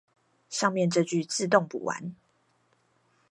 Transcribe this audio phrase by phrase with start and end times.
[0.49, 2.15] 上面這句自動補完